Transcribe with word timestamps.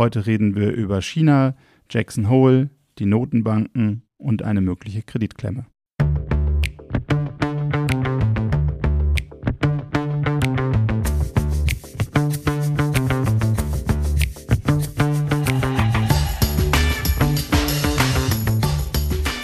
Heute 0.00 0.24
reden 0.24 0.54
wir 0.56 0.72
über 0.72 1.02
China, 1.02 1.54
Jackson 1.90 2.30
Hole, 2.30 2.70
die 2.98 3.04
Notenbanken 3.04 4.00
und 4.16 4.42
eine 4.42 4.62
mögliche 4.62 5.02
Kreditklemme. 5.02 5.66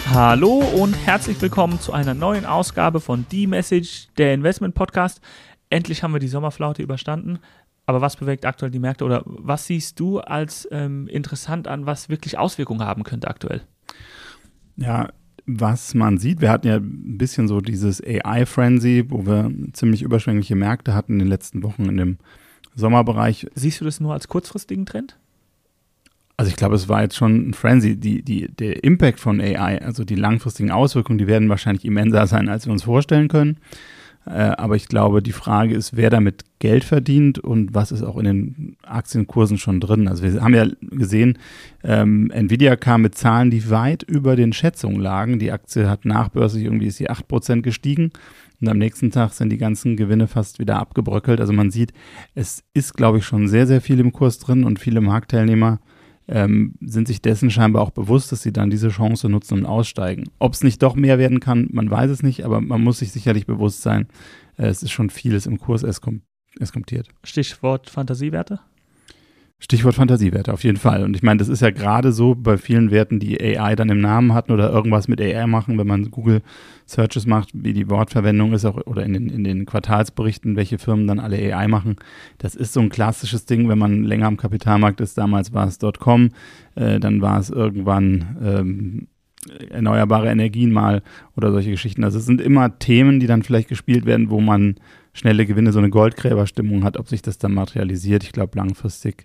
Hallo 0.07 0.65
und 0.81 0.95
herzlich 0.95 1.39
willkommen 1.43 1.79
zu 1.81 1.93
einer 1.93 2.15
neuen 2.15 2.47
Ausgabe 2.47 3.01
von 3.01 3.27
The 3.31 3.47
Message, 3.47 4.09
der 4.17 4.33
Investment 4.33 4.75
Podcast. 4.75 5.21
Endlich 5.69 6.03
haben 6.03 6.15
wir 6.15 6.21
die 6.21 6.29
Sommerflaute 6.29 6.83
überstanden. 6.83 7.41
Aber 7.87 8.01
was 8.01 8.17
bewegt 8.17 8.45
aktuell 8.45 8.71
die 8.71 8.81
Märkte 8.81 9.05
oder 9.05 9.23
was 9.25 9.67
siehst 9.67 9.99
du 10.01 10.19
als 10.19 10.69
ähm, 10.73 11.07
interessant 11.07 11.69
an, 11.69 11.87
was 11.87 12.09
wirklich 12.09 12.37
Auswirkungen 12.37 12.85
haben 12.85 13.05
könnte 13.05 13.29
aktuell? 13.29 13.63
Ja, 14.77 15.09
was 15.47 15.95
man 15.95 16.19
sieht, 16.19 16.41
wir 16.41 16.51
hatten 16.51 16.67
ja 16.67 16.77
ein 16.77 17.17
bisschen 17.19 17.47
so 17.47 17.61
dieses 17.61 18.03
AI-Frenzy, 18.03 19.05
wo 19.09 19.25
wir 19.25 19.53
ziemlich 19.73 20.03
überschwängliche 20.03 20.57
Märkte 20.57 20.93
hatten 20.93 21.15
in 21.15 21.19
den 21.21 21.29
letzten 21.29 21.63
Wochen 21.63 21.85
in 21.85 21.97
dem 21.97 22.19
Sommerbereich. 22.75 23.47
Siehst 23.55 23.81
du 23.81 23.85
das 23.85 24.01
nur 24.01 24.13
als 24.13 24.27
kurzfristigen 24.27 24.85
Trend? 24.85 25.17
Also 26.37 26.51
ich 26.51 26.57
glaube, 26.57 26.75
es 26.75 26.89
war 26.89 27.03
jetzt 27.03 27.17
schon 27.17 27.51
ein 27.51 27.55
Frenzy. 27.55 27.97
Die, 27.97 28.23
die, 28.23 28.49
der 28.49 28.85
Impact 28.85 29.21
von 29.21 29.41
AI, 29.41 29.81
also 29.81 30.05
die 30.05 30.17
langfristigen 30.17 30.71
Auswirkungen, 30.71 31.19
die 31.19 31.27
werden 31.29 31.49
wahrscheinlich 31.49 31.85
immenser 31.85 32.27
sein, 32.27 32.49
als 32.49 32.67
wir 32.67 32.73
uns 32.73 32.83
vorstellen 32.83 33.29
können. 33.29 33.59
Äh, 34.27 34.55
aber 34.57 34.75
ich 34.75 34.89
glaube, 34.89 35.23
die 35.23 35.33
Frage 35.33 35.75
ist, 35.75 35.97
wer 35.97 36.11
damit 36.11 36.45
Geld 36.59 36.83
verdient 36.83 37.39
und 37.39 37.75
was 37.75 37.93
ist 37.93 38.03
auch 38.03 38.17
in 38.17 38.25
den 38.25 38.77
Aktienkursen 38.83 39.57
schon 39.57 39.79
drin. 39.79 40.09
Also 40.09 40.25
wir 40.25 40.43
haben 40.43 40.55
ja 40.55 40.67
gesehen, 40.81 41.39
ähm, 41.85 42.31
Nvidia 42.33 42.77
kam 42.77 43.03
mit 43.03 43.15
Zahlen, 43.15 43.51
die 43.51 43.71
weit 43.71 44.03
über 44.03 44.35
den 44.35 44.53
Schätzungen 44.53 45.01
lagen. 45.01 45.39
Die 45.39 45.53
Aktie 45.53 45.89
hat 45.89 46.05
nachbörslich 46.05 46.65
irgendwie 46.65 46.87
ist 46.89 46.97
sie 46.97 47.09
8% 47.09 47.63
gestiegen. 47.63 48.11
Und 48.61 48.69
am 48.69 48.79
nächsten 48.79 49.11
Tag 49.11 49.33
sind 49.33 49.51
die 49.51 49.59
ganzen 49.59 49.97
Gewinne 49.97 50.27
fast 50.27 50.59
wieder 50.59 50.79
abgebröckelt. 50.79 51.41
Also 51.41 51.53
man 51.53 51.71
sieht, 51.71 51.93
es 52.35 52.65
ist, 52.75 52.95
glaube 52.95 53.19
ich, 53.19 53.25
schon 53.25 53.49
sehr, 53.49 53.67
sehr 53.67 53.81
viel 53.81 54.01
im 54.01 54.13
Kurs 54.13 54.39
drin 54.39 54.65
und 54.65 54.81
viele 54.81 55.01
Marktteilnehmer 55.01 55.79
ähm, 56.29 56.75
sind 56.81 57.07
sich 57.09 57.23
dessen 57.23 57.51
scheinbar 57.51 57.83
auch 57.83 57.91
bewusst, 57.91 58.33
dass 58.33 58.43
sie 58.43 58.53
dann 58.53 58.71
diese 58.71 58.89
Chance 58.89 59.29
nutzen 59.29 59.59
und 59.59 59.67
aussteigen. 59.67 60.25
Ob 60.39 60.55
es 60.55 60.63
nicht 60.63 60.83
doch 60.83 60.95
mehr 60.95 61.19
werden 61.19 61.41
kann, 61.41 61.69
man 61.71 61.91
weiß 61.91 62.11
es 62.11 62.23
nicht, 62.23 62.45
aber 62.45 62.61
man 62.61 62.83
muss 62.83 62.99
sich 62.99 63.13
sicherlich 63.13 63.47
bewusst 63.47 63.83
sein, 63.83 64.09
äh, 64.57 64.67
es 64.67 64.83
ist 64.83 64.91
schon 64.91 65.11
vieles 65.11 65.47
im 65.47 65.59
Kurs 65.59 65.83
eskomtiert. 65.83 67.09
Stichwort 67.25 67.91
Fantasiewerte? 67.91 68.61
Stichwort 69.59 69.95
Fantasiewerte, 69.95 70.53
auf 70.53 70.65
jeden 70.65 70.77
Fall. 70.77 71.03
Und 71.03 71.17
ich 71.17 71.23
meine, 71.23 71.39
das 71.39 71.49
ist 71.49 71.63
ja 71.63 71.71
gerade 71.71 72.13
so 72.13 72.35
bei 72.35 72.59
vielen 72.59 72.91
Werten, 72.91 73.19
die 73.19 73.41
AI 73.41 73.75
dann 73.75 73.89
im 73.89 74.03
Namen 74.03 74.35
hatten 74.35 74.53
oder 74.53 74.71
irgendwas 74.71 75.09
mit 75.09 75.19
AI 75.19 75.47
machen, 75.47 75.79
wenn 75.79 75.87
man 75.87 76.11
Google 76.11 76.43
Searches 76.85 77.27
macht, 77.27 77.51
wie 77.55 77.73
die 77.73 77.89
Wortverwendung 77.89 78.53
ist, 78.53 78.67
auch 78.67 78.77
oder 78.87 79.03
in 79.05 79.15
den, 79.15 79.31
in 79.31 79.45
den 79.45 79.65
Quartalsberichten, 79.65 80.57
welche 80.57 80.79
Firmen 80.79 81.07
dann 81.07 81.19
alle 81.19 81.39
AI 81.39 81.69
machen. 81.69 81.97
Das 82.37 82.55
ist 82.55 82.75
so 82.75 82.81
ein 82.81 82.91
klassisches 82.91 83.47
Ding, 83.47 83.69
wenn 83.71 83.79
man 83.79 84.05
länger 84.05 84.27
am 84.27 84.37
Kapitalmarkt 84.37 85.01
ist. 85.01 85.17
Damals 85.17 85.55
war 85.55 85.67
es 85.67 85.79
.com, 85.99 86.33
äh, 86.75 87.01
dann 87.01 87.23
war 87.23 87.39
es 87.39 87.49
irgendwann 87.49 88.37
ähm, 88.43 89.09
erneuerbare 89.71 90.31
Energien 90.31 90.73
mal 90.73 91.03
oder 91.37 91.53
solche 91.53 91.71
Geschichten. 91.71 92.05
Also 92.05 92.19
es 92.19 92.27
sind 92.27 92.41
immer 92.41 92.79
Themen, 92.79 93.21
die 93.21 93.27
dann 93.27 93.43
vielleicht 93.43 93.69
gespielt 93.69 94.07
werden, 94.07 94.31
wo 94.31 94.41
man 94.41 94.77
schnelle 95.13 95.47
Gewinne, 95.47 95.73
so 95.73 95.79
eine 95.79 95.91
Goldgräberstimmung 95.91 96.85
hat, 96.85 96.99
ob 96.99 97.09
sich 97.09 97.23
das 97.23 97.39
dann 97.39 97.55
materialisiert. 97.55 98.23
Ich 98.23 98.33
glaube, 98.33 98.57
langfristig 98.59 99.25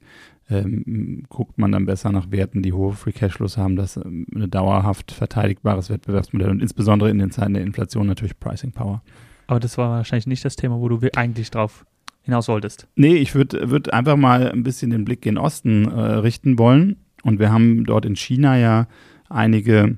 ähm, 0.49 1.23
guckt 1.29 1.57
man 1.57 1.71
dann 1.71 1.85
besser 1.85 2.11
nach 2.11 2.31
Werten, 2.31 2.61
die 2.61 2.73
hohe 2.73 2.93
Free 2.93 3.11
Cashflows 3.11 3.57
haben, 3.57 3.75
das 3.75 3.97
ähm, 3.97 4.25
eine 4.33 4.47
dauerhaft 4.47 5.11
verteidigbares 5.11 5.89
Wettbewerbsmodell 5.89 6.49
und 6.49 6.61
insbesondere 6.61 7.09
in 7.09 7.19
den 7.19 7.31
Zeiten 7.31 7.53
der 7.53 7.63
Inflation 7.63 8.07
natürlich 8.07 8.39
Pricing 8.39 8.71
Power. 8.71 9.01
Aber 9.47 9.59
das 9.59 9.77
war 9.77 9.89
wahrscheinlich 9.89 10.27
nicht 10.27 10.45
das 10.45 10.55
Thema, 10.55 10.79
wo 10.79 10.87
du 10.87 10.99
eigentlich 11.15 11.51
drauf 11.51 11.85
hinaus 12.21 12.47
wolltest. 12.47 12.87
Nee, 12.95 13.15
ich 13.15 13.35
würde 13.35 13.69
würd 13.69 13.93
einfach 13.93 14.15
mal 14.15 14.51
ein 14.51 14.63
bisschen 14.63 14.91
den 14.91 15.05
Blick 15.05 15.21
gen 15.21 15.37
Osten 15.37 15.85
äh, 15.85 15.99
richten 15.99 16.57
wollen. 16.59 16.97
Und 17.23 17.39
wir 17.39 17.51
haben 17.51 17.85
dort 17.85 18.05
in 18.05 18.15
China 18.15 18.57
ja 18.57 18.87
einige 19.29 19.97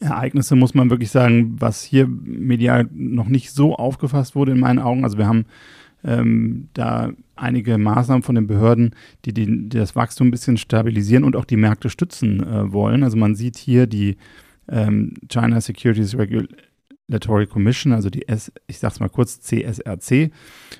Ereignisse, 0.00 0.56
muss 0.56 0.74
man 0.74 0.90
wirklich 0.90 1.10
sagen, 1.10 1.56
was 1.58 1.82
hier 1.82 2.06
medial 2.06 2.88
noch 2.92 3.28
nicht 3.28 3.50
so 3.50 3.76
aufgefasst 3.76 4.34
wurde 4.34 4.52
in 4.52 4.60
meinen 4.60 4.78
Augen. 4.78 5.04
Also 5.04 5.18
wir 5.18 5.26
haben 5.26 5.46
ähm, 6.04 6.68
da 6.74 7.12
einige 7.36 7.78
Maßnahmen 7.78 8.22
von 8.22 8.34
den 8.34 8.46
Behörden, 8.46 8.94
die, 9.24 9.32
die, 9.32 9.68
die, 9.68 9.78
das 9.78 9.96
Wachstum 9.96 10.28
ein 10.28 10.30
bisschen 10.30 10.56
stabilisieren 10.56 11.24
und 11.24 11.36
auch 11.36 11.44
die 11.44 11.56
Märkte 11.56 11.90
stützen 11.90 12.42
äh, 12.42 12.72
wollen. 12.72 13.02
Also 13.02 13.16
man 13.16 13.34
sieht 13.34 13.56
hier 13.56 13.86
die 13.86 14.16
ähm, 14.68 15.14
China 15.28 15.60
Securities 15.60 16.16
Regulatory 16.16 17.46
Commission, 17.46 17.92
also 17.92 18.10
die 18.10 18.28
S, 18.28 18.52
ich 18.66 18.78
sag's 18.78 19.00
mal 19.00 19.08
kurz, 19.08 19.40
CSRC, 19.40 20.30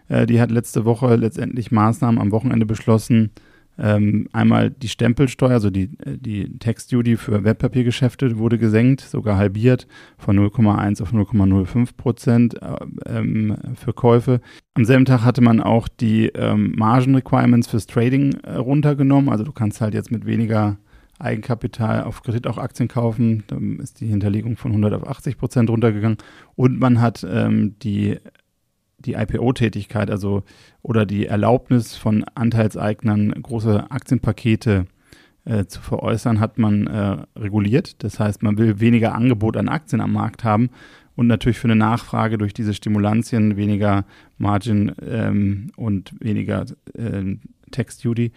äh, 0.08 0.26
die 0.26 0.40
hat 0.40 0.50
letzte 0.50 0.84
Woche 0.84 1.16
letztendlich 1.16 1.70
Maßnahmen 1.70 2.20
am 2.20 2.30
Wochenende 2.30 2.66
beschlossen, 2.66 3.30
ähm, 3.78 4.28
einmal 4.32 4.70
die 4.70 4.88
Stempelsteuer, 4.88 5.50
also 5.50 5.70
die, 5.70 5.90
äh, 6.04 6.16
die 6.18 6.58
Tax 6.58 6.86
Duty 6.86 7.16
für 7.16 7.44
Wertpapiergeschäfte 7.44 8.38
wurde 8.38 8.58
gesenkt, 8.58 9.00
sogar 9.00 9.36
halbiert 9.36 9.86
von 10.16 10.38
0,1 10.38 11.02
auf 11.02 11.12
0,05 11.12 11.96
Prozent 11.96 12.62
äh, 12.62 12.76
ähm, 13.06 13.56
für 13.74 13.92
Käufe. 13.92 14.40
Am 14.74 14.84
selben 14.84 15.04
Tag 15.04 15.24
hatte 15.24 15.40
man 15.40 15.60
auch 15.60 15.88
die 15.88 16.26
ähm, 16.28 16.74
Margin 16.76 17.14
Requirements 17.16 17.68
fürs 17.68 17.86
Trading 17.86 18.34
äh, 18.42 18.56
runtergenommen. 18.56 19.30
Also 19.30 19.44
du 19.44 19.52
kannst 19.52 19.80
halt 19.80 19.94
jetzt 19.94 20.12
mit 20.12 20.24
weniger 20.24 20.76
Eigenkapital 21.18 22.04
auf 22.04 22.22
Kredit 22.22 22.46
auch 22.46 22.58
Aktien 22.58 22.88
kaufen. 22.88 23.44
Da 23.46 23.56
ist 23.82 24.00
die 24.00 24.06
Hinterlegung 24.06 24.56
von 24.56 24.72
100 24.72 24.94
auf 24.94 25.08
80 25.08 25.38
Prozent 25.38 25.70
runtergegangen. 25.70 26.18
Und 26.56 26.78
man 26.78 27.00
hat 27.00 27.26
ähm, 27.28 27.76
die 27.80 28.18
die 29.04 29.14
IPO-Tätigkeit, 29.14 30.10
also 30.10 30.42
oder 30.82 31.06
die 31.06 31.26
Erlaubnis 31.26 31.96
von 31.96 32.24
Anteilseignern, 32.34 33.30
große 33.42 33.90
Aktienpakete 33.90 34.86
äh, 35.44 35.66
zu 35.66 35.80
veräußern, 35.80 36.40
hat 36.40 36.58
man 36.58 36.86
äh, 36.86 37.16
reguliert. 37.38 38.02
Das 38.02 38.18
heißt, 38.18 38.42
man 38.42 38.58
will 38.58 38.80
weniger 38.80 39.14
Angebot 39.14 39.56
an 39.56 39.68
Aktien 39.68 40.00
am 40.00 40.12
Markt 40.12 40.44
haben 40.44 40.70
und 41.16 41.26
natürlich 41.26 41.58
für 41.58 41.68
eine 41.68 41.76
Nachfrage 41.76 42.38
durch 42.38 42.54
diese 42.54 42.74
Stimulantien 42.74 43.56
weniger 43.56 44.04
Margin 44.38 44.92
ähm, 45.06 45.70
und 45.76 46.12
weniger 46.20 46.66
äh, 46.94 47.36
Tax 47.70 47.98
Duty, 47.98 48.32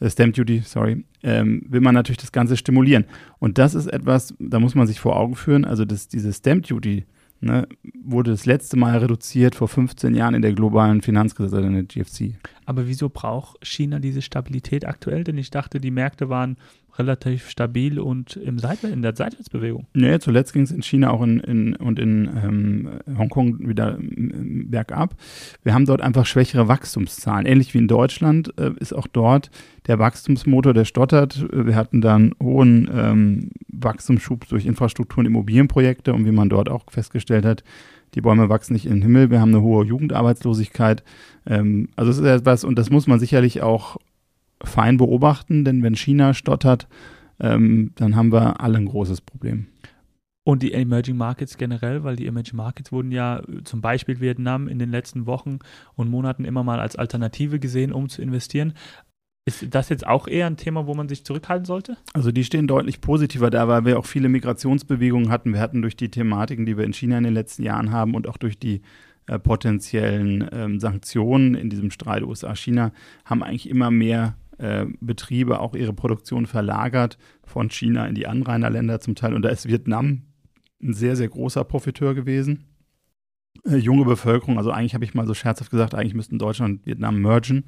äh, 0.00 0.10
Stamp 0.10 0.34
Duty, 0.34 0.62
sorry, 0.64 1.04
ähm, 1.22 1.62
will 1.68 1.80
man 1.80 1.94
natürlich 1.94 2.18
das 2.18 2.32
Ganze 2.32 2.56
stimulieren. 2.56 3.04
Und 3.38 3.58
das 3.58 3.74
ist 3.74 3.86
etwas, 3.86 4.34
da 4.38 4.60
muss 4.60 4.74
man 4.74 4.86
sich 4.86 5.00
vor 5.00 5.16
Augen 5.16 5.36
führen, 5.36 5.64
also 5.64 5.84
das, 5.84 6.08
diese 6.08 6.32
Stamp 6.32 6.66
Duty, 6.66 7.04
ne, 7.40 7.66
wurde 8.02 8.30
das 8.30 8.46
letzte 8.46 8.76
Mal 8.76 8.98
reduziert 8.98 9.54
vor 9.54 9.68
15 9.68 10.14
Jahren 10.14 10.34
in 10.34 10.42
der 10.42 10.52
globalen 10.52 11.02
Finanzkrise, 11.02 11.56
also 11.56 11.68
in 11.68 11.74
der 11.74 11.84
GFC. 11.84 12.34
Aber 12.66 12.86
wieso 12.86 13.08
braucht 13.08 13.64
China 13.64 14.00
diese 14.00 14.20
Stabilität 14.20 14.86
aktuell? 14.86 15.24
Denn 15.24 15.38
ich 15.38 15.50
dachte, 15.50 15.80
die 15.80 15.90
Märkte 15.90 16.28
waren 16.28 16.56
relativ 16.98 17.50
stabil 17.50 17.98
und 17.98 18.36
im 18.36 18.58
Seitwär 18.58 18.92
in 18.92 19.02
der 19.02 19.14
Seitwärtsbewegung. 19.14 19.86
Nee, 19.94 20.18
zuletzt 20.18 20.52
ging 20.52 20.62
es 20.62 20.70
in 20.70 20.82
China 20.82 21.10
auch 21.10 21.22
in, 21.22 21.40
in, 21.40 21.76
und 21.76 21.98
in 21.98 22.28
ähm, 22.42 22.90
Hongkong 23.18 23.68
wieder 23.68 23.98
bergab. 24.00 25.14
Wir 25.62 25.74
haben 25.74 25.86
dort 25.86 26.00
einfach 26.00 26.26
schwächere 26.26 26.68
Wachstumszahlen. 26.68 27.46
Ähnlich 27.46 27.74
wie 27.74 27.78
in 27.78 27.88
Deutschland 27.88 28.52
äh, 28.58 28.72
ist 28.78 28.94
auch 28.94 29.06
dort 29.06 29.50
der 29.86 29.98
Wachstumsmotor, 29.98 30.74
der 30.74 30.84
stottert. 30.84 31.46
Wir 31.52 31.76
hatten 31.76 32.00
dann 32.00 32.34
hohen 32.42 32.90
ähm, 32.92 33.50
Wachstumsschub 33.68 34.48
durch 34.48 34.66
Infrastruktur 34.66 35.20
und 35.20 35.26
Immobilienprojekte 35.26 36.12
und 36.12 36.24
wie 36.24 36.32
man 36.32 36.48
dort 36.48 36.68
auch 36.68 36.90
festgestellt 36.90 37.44
hat, 37.44 37.62
die 38.16 38.22
Bäume 38.22 38.48
wachsen 38.48 38.72
nicht 38.72 38.86
in 38.86 38.94
den 38.94 39.02
Himmel, 39.02 39.30
wir 39.30 39.40
haben 39.40 39.54
eine 39.54 39.62
hohe 39.62 39.84
Jugendarbeitslosigkeit. 39.84 41.04
Ähm, 41.46 41.90
also 41.94 42.10
es 42.10 42.18
ist 42.18 42.24
etwas, 42.24 42.64
und 42.64 42.76
das 42.78 42.90
muss 42.90 43.06
man 43.06 43.20
sicherlich 43.20 43.62
auch 43.62 43.98
fein 44.64 44.96
beobachten, 44.96 45.64
denn 45.64 45.82
wenn 45.82 45.94
China 45.94 46.34
stottert, 46.34 46.88
ähm, 47.38 47.92
dann 47.96 48.16
haben 48.16 48.32
wir 48.32 48.60
alle 48.60 48.78
ein 48.78 48.86
großes 48.86 49.20
Problem. 49.20 49.66
Und 50.44 50.62
die 50.62 50.72
Emerging 50.72 51.16
Markets 51.16 51.58
generell, 51.58 52.04
weil 52.04 52.16
die 52.16 52.26
Emerging 52.26 52.56
Markets 52.56 52.92
wurden 52.92 53.10
ja 53.10 53.42
zum 53.64 53.80
Beispiel 53.80 54.20
Vietnam 54.20 54.68
in 54.68 54.78
den 54.78 54.90
letzten 54.90 55.26
Wochen 55.26 55.58
und 55.94 56.08
Monaten 56.08 56.44
immer 56.44 56.62
mal 56.62 56.78
als 56.78 56.96
Alternative 56.96 57.58
gesehen, 57.58 57.92
um 57.92 58.08
zu 58.08 58.22
investieren. 58.22 58.72
Ist 59.48 59.64
das 59.70 59.88
jetzt 59.90 60.04
auch 60.04 60.26
eher 60.26 60.48
ein 60.48 60.56
Thema, 60.56 60.88
wo 60.88 60.94
man 60.94 61.08
sich 61.08 61.24
zurückhalten 61.24 61.64
sollte? 61.64 61.96
Also 62.14 62.32
die 62.32 62.42
stehen 62.42 62.66
deutlich 62.66 63.00
positiver 63.00 63.48
da, 63.48 63.68
weil 63.68 63.84
wir 63.84 63.96
auch 63.96 64.04
viele 64.04 64.28
Migrationsbewegungen 64.28 65.30
hatten. 65.30 65.52
Wir 65.52 65.60
hatten 65.60 65.82
durch 65.82 65.96
die 65.96 66.10
Thematiken, 66.10 66.66
die 66.66 66.76
wir 66.76 66.84
in 66.84 66.92
China 66.92 67.16
in 67.16 67.22
den 67.22 67.34
letzten 67.34 67.62
Jahren 67.62 67.92
haben 67.92 68.16
und 68.16 68.26
auch 68.26 68.38
durch 68.38 68.58
die 68.58 68.82
äh, 69.28 69.38
potenziellen 69.38 70.48
ähm, 70.50 70.80
Sanktionen 70.80 71.54
in 71.54 71.70
diesem 71.70 71.92
Streit 71.92 72.24
USA-China, 72.24 72.90
haben 73.24 73.44
eigentlich 73.44 73.70
immer 73.70 73.92
mehr 73.92 74.34
äh, 74.58 74.86
Betriebe 75.00 75.60
auch 75.60 75.76
ihre 75.76 75.92
Produktion 75.92 76.46
verlagert 76.46 77.16
von 77.44 77.70
China 77.70 78.04
in 78.08 78.16
die 78.16 78.26
Anrainerländer 78.26 78.98
zum 78.98 79.14
Teil. 79.14 79.32
Und 79.32 79.42
da 79.42 79.50
ist 79.50 79.68
Vietnam 79.68 80.22
ein 80.82 80.92
sehr, 80.92 81.14
sehr 81.14 81.28
großer 81.28 81.62
Profiteur 81.62 82.16
gewesen. 82.16 82.64
Äh, 83.64 83.76
junge 83.76 84.06
Bevölkerung, 84.06 84.58
also 84.58 84.72
eigentlich 84.72 84.94
habe 84.94 85.04
ich 85.04 85.14
mal 85.14 85.26
so 85.28 85.34
scherzhaft 85.34 85.70
gesagt, 85.70 85.94
eigentlich 85.94 86.14
müssten 86.14 86.38
Deutschland 86.38 86.80
und 86.80 86.86
Vietnam 86.86 87.22
mergen. 87.22 87.64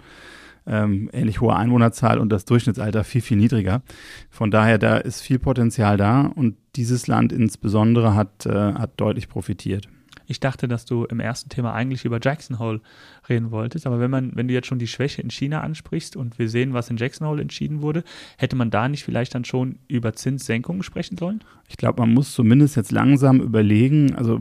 Ähm, 0.68 1.08
ähnlich 1.12 1.40
hohe 1.40 1.56
Einwohnerzahl 1.56 2.18
und 2.18 2.30
das 2.30 2.44
Durchschnittsalter 2.44 3.02
viel, 3.02 3.22
viel 3.22 3.36
niedriger. 3.36 3.82
Von 4.30 4.50
daher, 4.50 4.78
da 4.78 4.98
ist 4.98 5.20
viel 5.20 5.38
Potenzial 5.38 5.96
da 5.96 6.22
und 6.22 6.56
dieses 6.76 7.06
Land 7.06 7.32
insbesondere 7.32 8.14
hat, 8.14 8.46
äh, 8.46 8.74
hat 8.74 8.92
deutlich 9.00 9.28
profitiert. 9.28 9.88
Ich 10.30 10.40
dachte, 10.40 10.68
dass 10.68 10.84
du 10.84 11.06
im 11.06 11.20
ersten 11.20 11.48
Thema 11.48 11.72
eigentlich 11.72 12.04
über 12.04 12.18
Jackson 12.22 12.58
Hole 12.58 12.82
reden 13.30 13.50
wolltest, 13.50 13.86
aber 13.86 13.98
wenn 13.98 14.10
man, 14.10 14.32
wenn 14.34 14.46
du 14.46 14.52
jetzt 14.52 14.66
schon 14.66 14.78
die 14.78 14.86
Schwäche 14.86 15.22
in 15.22 15.30
China 15.30 15.62
ansprichst 15.62 16.16
und 16.16 16.38
wir 16.38 16.50
sehen, 16.50 16.74
was 16.74 16.90
in 16.90 16.98
Jackson 16.98 17.26
Hole 17.26 17.40
entschieden 17.40 17.80
wurde, 17.80 18.04
hätte 18.36 18.54
man 18.54 18.70
da 18.70 18.90
nicht 18.90 19.04
vielleicht 19.04 19.34
dann 19.34 19.46
schon 19.46 19.78
über 19.88 20.12
Zinssenkungen 20.12 20.82
sprechen 20.82 21.16
sollen? 21.16 21.42
Ich 21.66 21.78
glaube, 21.78 22.02
man 22.02 22.12
muss 22.12 22.34
zumindest 22.34 22.76
jetzt 22.76 22.92
langsam 22.92 23.40
überlegen, 23.40 24.14
also 24.16 24.38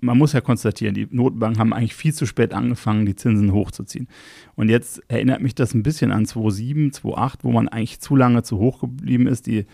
man 0.00 0.18
muss 0.18 0.32
ja 0.32 0.40
konstatieren, 0.40 0.94
die 0.94 1.08
Notenbanken 1.10 1.58
haben 1.58 1.72
eigentlich 1.72 1.94
viel 1.94 2.12
zu 2.12 2.26
spät 2.26 2.52
angefangen, 2.52 3.06
die 3.06 3.16
Zinsen 3.16 3.52
hochzuziehen. 3.52 4.08
Und 4.54 4.68
jetzt 4.68 5.02
erinnert 5.08 5.40
mich 5.40 5.54
das 5.54 5.74
ein 5.74 5.82
bisschen 5.82 6.12
an 6.12 6.26
2007, 6.26 6.92
2008, 6.92 7.44
wo 7.44 7.52
man 7.52 7.68
eigentlich 7.68 8.00
zu 8.00 8.14
lange 8.14 8.42
zu 8.42 8.58
hoch 8.58 8.80
geblieben 8.80 9.26
ist. 9.26 9.46
Die 9.46 9.66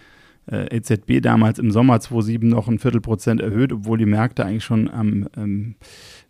äh, 0.51 0.77
EZB 0.77 1.21
damals 1.21 1.59
im 1.59 1.71
Sommer 1.71 2.01
2007 2.01 2.49
noch 2.49 2.69
ein 2.69 2.79
Viertelprozent 2.79 3.41
erhöht, 3.41 3.73
obwohl 3.73 3.99
die 3.99 4.07
Märkte 4.07 4.45
eigentlich 4.45 4.65
schon 4.65 4.91
am, 4.91 5.29
ähm, 5.37 5.77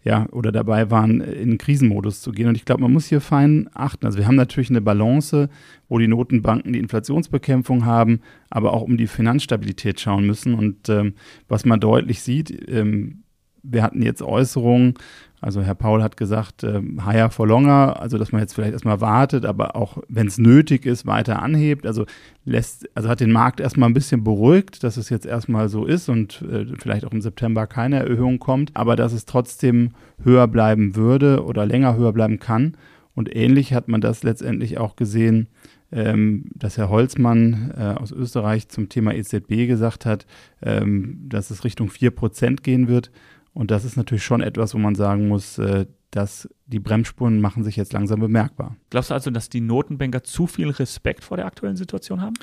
ja, 0.05 0.27
oder 0.31 0.53
dabei 0.53 0.91
waren, 0.91 1.21
in 1.21 1.51
den 1.51 1.59
Krisenmodus 1.59 2.21
zu 2.21 2.33
gehen. 2.33 2.49
Und 2.49 2.57
ich 2.57 2.65
glaube, 2.65 2.83
man 2.83 2.93
muss 2.93 3.07
hier 3.07 3.21
fein 3.21 3.71
achten. 3.73 4.05
Also 4.05 4.19
wir 4.19 4.27
haben 4.27 4.37
natürlich 4.37 4.71
eine 4.71 4.81
Balance, 4.81 5.49
wo 5.89 5.99
die 5.99 6.09
Notenbanken 6.09 6.73
die 6.73 6.79
Inflationsbekämpfung 6.79 7.85
haben, 7.85 8.21
aber 8.51 8.73
auch 8.75 8.83
um 8.83 8.97
die 8.97 9.07
Finanzstabilität 9.07 10.01
schauen 10.01 10.27
müssen. 10.27 10.55
Und 10.55 10.89
ähm, 10.89 11.15
was 11.49 11.65
man 11.65 11.81
deutlich 11.81 12.21
sieht, 12.21 12.69
ähm, 12.71 13.22
wir 13.63 13.83
hatten 13.83 14.03
jetzt 14.03 14.23
Äußerungen, 14.23 14.95
also 15.43 15.61
Herr 15.61 15.75
Paul 15.75 16.05
hat 16.05 16.17
gesagt, 16.17 16.63
äh, 16.63 16.81
higher 17.05 17.29
for 17.29 17.49
longer, 17.49 18.01
also 18.01 18.17
dass 18.17 18.31
man 18.31 18.41
jetzt 18.41 18.55
vielleicht 18.55 18.75
erstmal 18.75 19.01
wartet, 19.01 19.45
aber 19.45 19.75
auch 19.75 19.99
wenn 20.09 20.29
es 20.29 20.39
nötig 20.39 20.87
ist, 20.87 21.05
weiter 21.05 21.43
anhebt. 21.43 21.85
Also 21.85 22.07
lässt, 22.45 22.89
also 22.95 23.09
hat 23.09 23.19
den 23.19 23.33
Markt 23.33 23.59
erstmal 23.59 23.91
ein 23.91 23.95
bisschen 23.95 24.23
beruhigt, 24.23 24.85
dass 24.85 24.97
es 24.97 25.11
jetzt 25.11 25.27
erstmal 25.27 25.69
so 25.69 25.85
ist 25.85 26.09
und 26.09 26.43
äh, 26.43 26.67
vielleicht 26.79 27.05
auch 27.05 27.11
im 27.11 27.21
September 27.21 27.67
keine 27.67 28.09
Erhöhung 28.09 28.39
kommt, 28.39 28.71
aber 28.77 28.95
dass 28.95 29.13
es 29.13 29.25
trotzdem 29.25 29.91
höher 30.23 30.47
bleiben 30.47 30.95
würde 30.95 31.45
oder 31.45 31.67
länger 31.67 31.97
höher 31.97 32.13
bleiben 32.13 32.39
kann. 32.39 32.77
Und 33.17 33.35
ähnlich 33.35 33.75
hat 33.75 33.89
man 33.89 34.01
das 34.01 34.23
letztendlich 34.23 34.79
auch 34.79 34.95
gesehen, 34.95 35.49
ähm, 35.91 36.45
dass 36.55 36.79
Herr 36.79 36.89
Holzmann 36.89 37.75
äh, 37.77 38.01
aus 38.01 38.13
Österreich 38.13 38.69
zum 38.69 38.89
Thema 38.89 39.13
EZB 39.13 39.67
gesagt 39.67 40.07
hat, 40.07 40.25
ähm, 40.63 41.19
dass 41.29 41.51
es 41.51 41.65
Richtung 41.65 41.89
4% 41.89 42.63
gehen 42.63 42.87
wird. 42.87 43.11
Und 43.55 43.71
das 43.71 43.85
ist 43.85 43.97
natürlich 43.97 44.25
schon 44.25 44.41
etwas, 44.41 44.75
wo 44.75 44.79
man 44.79 44.95
sagen 44.95 45.29
muss, 45.29 45.59
äh, 45.59 45.87
dass 46.11 46.49
die 46.67 46.79
Bremsspuren 46.79 47.41
machen 47.41 47.65
sich 47.65 47.77
jetzt 47.77 47.93
langsam 47.93 48.21
bemerkbar. 48.21 48.77
Glaubst 48.91 49.11
du 49.11 49.15
also, 49.15 49.31
dass 49.31 49.49
die 49.49 49.61
Notenbanker 49.61 50.23
zu 50.23 50.47
viel 50.47 50.71
Respekt 50.71 51.25
vor 51.25 51.37
der 51.37 51.47
aktuellen 51.47 51.77
Situation 51.77 52.21
haben? 52.21 52.35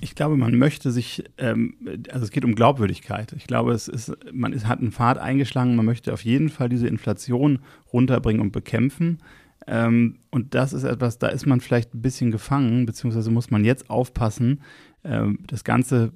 Ich 0.00 0.14
glaube, 0.14 0.36
man 0.36 0.58
möchte 0.58 0.90
sich, 0.90 1.24
ähm, 1.38 1.76
also 2.10 2.24
es 2.24 2.30
geht 2.30 2.44
um 2.44 2.54
Glaubwürdigkeit. 2.54 3.32
Ich 3.34 3.46
glaube, 3.46 3.72
es 3.72 3.88
ist, 3.88 4.12
man 4.32 4.52
ist, 4.52 4.66
hat 4.66 4.80
einen 4.80 4.92
Pfad 4.92 5.18
eingeschlagen, 5.18 5.76
man 5.76 5.86
möchte 5.86 6.12
auf 6.12 6.24
jeden 6.24 6.48
Fall 6.48 6.68
diese 6.68 6.88
Inflation 6.88 7.60
runterbringen 7.92 8.42
und 8.42 8.52
bekämpfen. 8.52 9.22
Ähm, 9.66 10.18
und 10.30 10.54
das 10.54 10.72
ist 10.72 10.84
etwas, 10.84 11.18
da 11.18 11.28
ist 11.28 11.46
man 11.46 11.60
vielleicht 11.60 11.94
ein 11.94 12.02
bisschen 12.02 12.30
gefangen, 12.30 12.84
beziehungsweise 12.84 13.30
muss 13.30 13.50
man 13.50 13.64
jetzt 13.64 13.90
aufpassen. 13.90 14.62
Ähm, 15.04 15.38
das 15.46 15.62
Ganze 15.64 16.12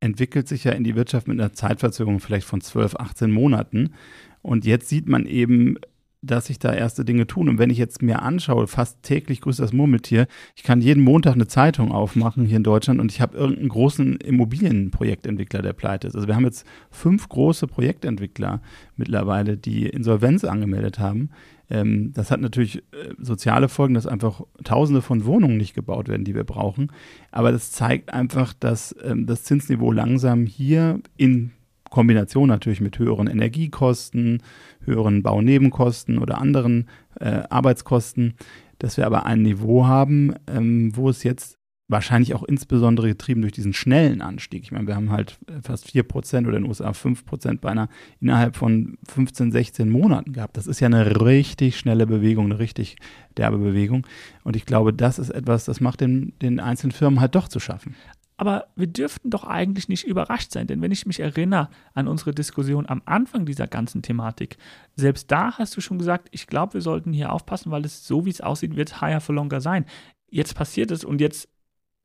entwickelt 0.00 0.48
sich 0.48 0.64
ja 0.64 0.72
in 0.72 0.84
die 0.84 0.96
Wirtschaft 0.96 1.28
mit 1.28 1.40
einer 1.40 1.52
Zeitverzögerung 1.52 2.20
vielleicht 2.20 2.46
von 2.46 2.60
12, 2.60 2.96
18 2.96 3.30
Monaten. 3.30 3.94
Und 4.42 4.64
jetzt 4.64 4.88
sieht 4.88 5.08
man 5.08 5.26
eben, 5.26 5.76
dass 6.22 6.46
sich 6.46 6.58
da 6.58 6.72
erste 6.72 7.04
Dinge 7.04 7.26
tun. 7.26 7.48
Und 7.48 7.58
wenn 7.58 7.70
ich 7.70 7.78
jetzt 7.78 8.02
mir 8.02 8.22
anschaue, 8.22 8.66
fast 8.66 9.02
täglich 9.02 9.40
grüßt 9.40 9.60
das 9.60 9.72
Murmeltier, 9.72 10.26
ich 10.54 10.62
kann 10.62 10.80
jeden 10.80 11.02
Montag 11.02 11.34
eine 11.34 11.46
Zeitung 11.46 11.92
aufmachen 11.92 12.46
hier 12.46 12.56
in 12.56 12.64
Deutschland 12.64 13.00
und 13.00 13.12
ich 13.12 13.20
habe 13.20 13.36
irgendeinen 13.36 13.68
großen 13.68 14.16
Immobilienprojektentwickler, 14.16 15.62
der 15.62 15.72
pleite 15.72 16.08
ist. 16.08 16.16
Also 16.16 16.26
wir 16.26 16.34
haben 16.34 16.44
jetzt 16.44 16.66
fünf 16.90 17.28
große 17.28 17.66
Projektentwickler 17.66 18.60
mittlerweile, 18.96 19.56
die 19.56 19.86
Insolvenz 19.86 20.44
angemeldet 20.44 20.98
haben. 20.98 21.30
Ähm, 21.68 22.12
das 22.12 22.30
hat 22.30 22.40
natürlich 22.40 22.78
äh, 22.78 23.14
soziale 23.18 23.68
Folgen, 23.68 23.94
dass 23.94 24.06
einfach 24.06 24.42
Tausende 24.64 25.02
von 25.02 25.24
Wohnungen 25.24 25.56
nicht 25.56 25.74
gebaut 25.74 26.08
werden, 26.08 26.24
die 26.24 26.34
wir 26.34 26.44
brauchen. 26.44 26.92
Aber 27.30 27.52
das 27.52 27.72
zeigt 27.72 28.12
einfach, 28.12 28.52
dass 28.52 28.94
ähm, 29.02 29.26
das 29.26 29.44
Zinsniveau 29.44 29.92
langsam 29.92 30.46
hier 30.46 31.00
in 31.16 31.52
Kombination 31.90 32.48
natürlich 32.48 32.80
mit 32.80 32.98
höheren 32.98 33.26
Energiekosten, 33.26 34.42
höheren 34.84 35.22
Baunebenkosten 35.22 36.18
oder 36.18 36.38
anderen 36.38 36.88
äh, 37.20 37.42
Arbeitskosten, 37.48 38.34
dass 38.78 38.96
wir 38.96 39.06
aber 39.06 39.24
ein 39.26 39.42
Niveau 39.42 39.86
haben, 39.86 40.34
ähm, 40.46 40.94
wo 40.94 41.08
es 41.08 41.22
jetzt 41.22 41.58
wahrscheinlich 41.88 42.34
auch 42.34 42.42
insbesondere 42.42 43.08
getrieben 43.08 43.42
durch 43.42 43.52
diesen 43.52 43.72
schnellen 43.72 44.20
Anstieg. 44.20 44.64
Ich 44.64 44.72
meine, 44.72 44.86
wir 44.86 44.96
haben 44.96 45.10
halt 45.10 45.38
fast 45.62 45.86
4% 45.88 46.46
oder 46.46 46.56
in 46.56 46.64
den 46.64 46.68
USA 46.68 46.90
5% 46.90 47.60
beinahe 47.60 47.88
innerhalb 48.20 48.56
von 48.56 48.98
15, 49.08 49.52
16 49.52 49.88
Monaten 49.88 50.32
gehabt. 50.32 50.56
Das 50.56 50.66
ist 50.66 50.80
ja 50.80 50.86
eine 50.86 51.20
richtig 51.20 51.78
schnelle 51.78 52.06
Bewegung, 52.06 52.46
eine 52.46 52.58
richtig 52.58 52.96
derbe 53.36 53.58
Bewegung. 53.58 54.06
Und 54.42 54.56
ich 54.56 54.66
glaube, 54.66 54.92
das 54.92 55.18
ist 55.18 55.30
etwas, 55.30 55.64
das 55.64 55.80
macht 55.80 56.00
den, 56.00 56.32
den 56.42 56.58
einzelnen 56.58 56.92
Firmen 56.92 57.20
halt 57.20 57.34
doch 57.34 57.48
zu 57.48 57.60
schaffen. 57.60 57.94
Aber 58.38 58.66
wir 58.76 58.86
dürften 58.86 59.30
doch 59.30 59.44
eigentlich 59.44 59.88
nicht 59.88 60.04
überrascht 60.04 60.52
sein, 60.52 60.66
denn 60.66 60.82
wenn 60.82 60.92
ich 60.92 61.06
mich 61.06 61.20
erinnere 61.20 61.70
an 61.94 62.06
unsere 62.06 62.34
Diskussion 62.34 62.86
am 62.86 63.00
Anfang 63.06 63.46
dieser 63.46 63.66
ganzen 63.66 64.02
Thematik, 64.02 64.58
selbst 64.94 65.30
da 65.30 65.56
hast 65.56 65.74
du 65.76 65.80
schon 65.80 65.98
gesagt, 65.98 66.28
ich 66.32 66.46
glaube, 66.46 66.74
wir 66.74 66.80
sollten 66.82 67.14
hier 67.14 67.32
aufpassen, 67.32 67.70
weil 67.70 67.86
es 67.86 68.06
so 68.06 68.26
wie 68.26 68.30
es 68.30 68.42
aussieht, 68.42 68.76
wird 68.76 69.00
higher 69.00 69.22
for 69.22 69.34
longer 69.34 69.62
sein. 69.62 69.86
Jetzt 70.28 70.54
passiert 70.54 70.90
es 70.90 71.02
und 71.02 71.20
jetzt 71.22 71.48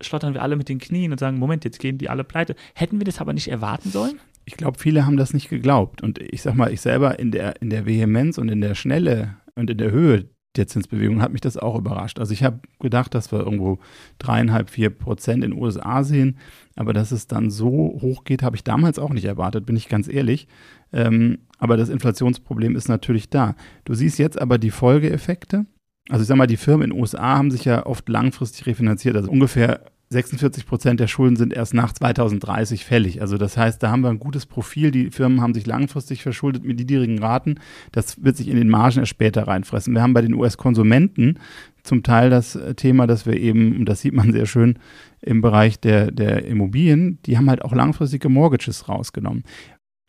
schlottern 0.02 0.34
wir 0.34 0.42
alle 0.42 0.56
mit 0.56 0.70
den 0.70 0.80
Knien 0.80 1.12
und 1.12 1.20
sagen, 1.20 1.40
Moment, 1.40 1.64
jetzt 1.64 1.80
gehen 1.80 1.98
die 1.98 2.10
alle 2.10 2.24
pleite. 2.24 2.56
Hätten 2.76 3.00
wir 3.00 3.06
das 3.06 3.22
aber 3.22 3.34
nicht 3.34 3.48
erwarten 3.48 3.90
sollen? 3.90 4.20
Ich 4.46 4.58
glaube, 4.58 4.80
viele 4.80 5.06
haben 5.06 5.18
das 5.18 5.34
nicht 5.34 5.50
geglaubt. 5.50 6.02
Und 6.02 6.20
ich 6.20 6.42
sag 6.42 6.56
mal, 6.56 6.72
ich 6.72 6.82
selber 6.82 7.20
in 7.20 7.32
der, 7.32 7.62
in 7.62 7.70
der 7.70 7.86
Vehemenz 7.86 8.38
und 8.38 8.50
in 8.50 8.62
der 8.62 8.76
Schnelle 8.76 9.38
und 9.56 9.70
in 9.70 9.78
der 9.78 9.92
Höhe 9.92 10.30
der 10.58 10.68
Zinsbewegung 10.68 11.22
hat 11.22 11.32
mich 11.32 11.42
das 11.42 11.58
auch 11.58 11.78
überrascht. 11.78 12.20
Also 12.20 12.34
ich 12.34 12.44
habe 12.44 12.60
gedacht, 12.80 13.16
dass 13.16 13.32
wir 13.32 13.40
irgendwo 13.40 13.80
dreieinhalb, 14.20 14.70
vier 14.70 14.90
Prozent 14.90 15.44
in 15.44 15.52
den 15.52 15.62
USA 15.62 16.04
sehen, 16.04 16.38
aber 16.76 16.94
dass 16.94 17.12
es 17.12 17.28
dann 17.28 17.50
so 17.50 17.70
hoch 18.02 18.26
geht, 18.26 18.44
habe 18.44 18.56
ich 18.56 18.64
damals 18.64 19.00
auch 19.00 19.12
nicht 19.12 19.26
erwartet, 19.26 19.66
bin 19.66 19.78
ich 19.78 19.88
ganz 19.88 20.10
ehrlich. 20.10 20.48
Ähm, 20.92 21.40
aber 21.58 21.78
das 21.78 21.90
Inflationsproblem 21.90 22.76
ist 22.76 22.90
natürlich 22.90 23.30
da. 23.30 23.56
Du 23.86 23.94
siehst 23.94 24.20
jetzt 24.20 24.42
aber 24.42 24.58
die 24.58 24.72
Folgeeffekte. 24.72 25.66
Also 26.10 26.24
ich 26.24 26.28
sage 26.28 26.38
mal, 26.38 26.48
die 26.48 26.58
Firmen 26.58 26.86
in 26.86 26.90
den 26.92 27.00
USA 27.00 27.38
haben 27.38 27.52
sich 27.52 27.64
ja 27.64 27.86
oft 27.86 28.10
langfristig 28.10 28.66
refinanziert. 28.66 29.16
Also 29.16 29.32
ungefähr 29.32 29.91
46 30.12 30.66
Prozent 30.66 31.00
der 31.00 31.08
Schulden 31.08 31.38
sind 31.38 31.54
erst 31.54 31.74
nach 31.74 31.94
2030 31.94 32.84
fällig. 32.84 33.22
Also 33.22 33.38
das 33.38 33.56
heißt, 33.56 33.82
da 33.82 33.92
haben 33.92 34.02
wir 34.02 34.10
ein 34.10 34.20
gutes 34.20 34.46
Profil. 34.46 34.92
Die 34.92 35.10
Firmen 35.10 35.42
haben 35.42 35.54
sich 35.54 35.66
langfristig 35.66 36.22
verschuldet 36.22 36.66
mit 36.66 36.78
niedrigen 36.78 37.20
Raten. 37.20 37.56
Das 37.94 38.22
wird 38.22 38.36
sich 38.36 38.50
in 38.50 38.58
den 38.58 38.70
Margen 38.70 39.00
erst 39.00 39.10
später 39.10 39.48
reinfressen. 39.48 39.94
Wir 39.94 40.02
haben 40.02 40.14
bei 40.14 40.22
den 40.22 40.34
US-Konsumenten 40.34 41.40
zum 41.84 42.04
Teil 42.04 42.30
das 42.30 42.60
Thema, 42.76 43.08
dass 43.08 43.26
wir 43.26 43.38
eben, 43.38 43.78
und 43.78 43.86
das 43.86 44.02
sieht 44.02 44.14
man 44.14 44.34
sehr 44.34 44.46
schön 44.46 44.78
im 45.22 45.42
Bereich 45.42 45.80
der, 45.80 46.12
der 46.12 46.46
Immobilien, 46.46 47.20
die 47.26 47.38
haben 47.38 47.50
halt 47.50 47.64
auch 47.64 47.74
langfristige 47.74 48.28
Mortgages 48.28 48.90
rausgenommen 48.90 49.44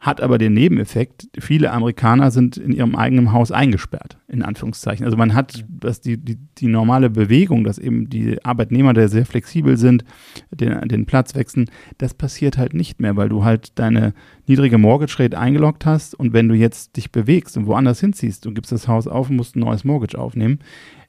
hat 0.02 0.20
aber 0.20 0.36
den 0.36 0.52
Nebeneffekt, 0.52 1.28
viele 1.38 1.70
Amerikaner 1.70 2.32
sind 2.32 2.56
in 2.56 2.72
ihrem 2.72 2.96
eigenen 2.96 3.30
Haus 3.30 3.52
eingesperrt, 3.52 4.18
in 4.26 4.42
Anführungszeichen. 4.42 5.04
Also 5.04 5.16
man 5.16 5.32
hat 5.32 5.64
dass 5.68 6.00
die, 6.00 6.16
die, 6.16 6.38
die 6.58 6.66
normale 6.66 7.08
Bewegung, 7.08 7.62
dass 7.62 7.78
eben 7.78 8.10
die 8.10 8.44
Arbeitnehmer, 8.44 8.94
die 8.94 9.06
sehr 9.06 9.24
flexibel 9.24 9.76
sind, 9.76 10.04
den, 10.50 10.88
den 10.88 11.06
Platz 11.06 11.36
wechseln, 11.36 11.70
das 11.98 12.14
passiert 12.14 12.58
halt 12.58 12.74
nicht 12.74 13.00
mehr, 13.00 13.14
weil 13.16 13.28
du 13.28 13.44
halt 13.44 13.78
deine 13.78 14.12
niedrige 14.48 14.76
Mortgage 14.76 15.20
Rate 15.20 15.38
eingeloggt 15.38 15.86
hast 15.86 16.16
und 16.16 16.32
wenn 16.32 16.48
du 16.48 16.56
jetzt 16.56 16.96
dich 16.96 17.12
bewegst 17.12 17.56
und 17.56 17.66
woanders 17.66 18.00
hinziehst, 18.00 18.44
du 18.44 18.52
gibst 18.52 18.72
das 18.72 18.88
Haus 18.88 19.06
auf 19.06 19.30
und 19.30 19.36
musst 19.36 19.54
ein 19.54 19.60
neues 19.60 19.84
Mortgage 19.84 20.18
aufnehmen, 20.18 20.58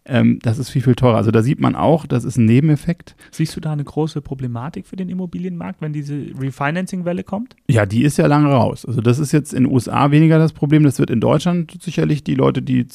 ähm, 0.06 0.40
das 0.42 0.58
ist 0.60 0.70
viel, 0.70 0.82
viel 0.82 0.96
teurer. 0.96 1.18
Also 1.18 1.32
da 1.32 1.42
sieht 1.42 1.60
man 1.60 1.76
auch, 1.76 2.06
das 2.06 2.24
ist 2.24 2.38
ein 2.38 2.46
Nebeneffekt. 2.46 3.16
Siehst 3.32 3.56
du 3.56 3.62
da 3.62 3.72
eine 3.72 3.84
große 3.84 4.22
Problematik 4.22 4.86
für 4.86 4.96
den 4.96 5.10
Immobilienmarkt, 5.10 5.82
wenn 5.82 5.94
diese 5.94 6.16
Refinancing-Welle 6.40 7.24
kommt? 7.24 7.56
Ja, 7.70 7.86
die 7.86 8.04
ist 8.04 8.18
ja 8.18 8.28
lange 8.28 8.50
raus. 8.50 8.86
Also 8.86 9.02
das 9.02 9.20
ist 9.20 9.32
jetzt 9.32 9.54
in 9.54 9.64
den 9.64 9.74
USA 9.74 10.12
weniger 10.12 10.38
das 10.38 10.54
Problem. 10.54 10.84
Das 10.84 11.00
wird 11.00 11.10
in 11.10 11.22
Deutschland 11.22 11.82
sicherlich 11.82 12.24
die 12.24 12.36
Leute, 12.36 12.62
die 12.62 12.88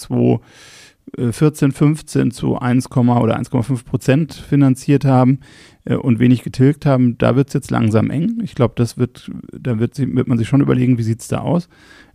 2014, 1.17 1.73
15 1.73 2.31
zu 2.31 2.59
1, 2.59 2.91
oder 2.91 3.39
1,5 3.39 3.85
Prozent 3.85 4.35
finanziert 4.35 5.05
haben 5.05 5.41
äh, 5.85 5.95
und 5.95 6.19
wenig 6.19 6.43
getilgt 6.43 6.87
haben, 6.87 7.19
da 7.19 7.37
wird 7.37 7.49
es 7.49 7.55
jetzt 7.55 7.71
langsam 7.71 8.11
eng. 8.11 8.41
Ich 8.43 8.55
glaube, 8.55 8.75
das 8.77 8.99
wird, 8.99 9.31
da 9.53 9.79
wird, 9.79 9.99
wird, 9.99 10.29
man 10.29 10.39
sich 10.39 10.49
schon 10.49 10.61
überlegen, 10.61 10.99
wie 10.99 11.03
sieht 11.03 11.21
es 11.21 11.29
da 11.29 11.39
aus. 11.39 11.69